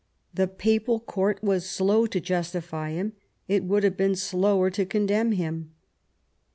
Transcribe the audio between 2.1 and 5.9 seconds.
justify him; it would have been slower to condemn him.